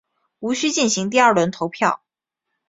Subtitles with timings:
[0.39, 2.01] 无须进行第二轮投票。